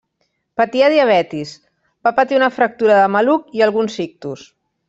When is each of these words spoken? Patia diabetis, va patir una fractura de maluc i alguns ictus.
Patia 0.61 0.87
diabetis, 0.93 1.51
va 2.09 2.13
patir 2.21 2.39
una 2.39 2.51
fractura 2.57 2.99
de 3.03 3.15
maluc 3.19 3.57
i 3.61 3.67
alguns 3.67 4.03
ictus. 4.09 4.53